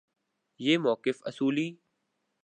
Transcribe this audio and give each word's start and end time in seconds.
یہ 0.59 0.77
موقف 0.77 1.21
اصولی 1.25 1.67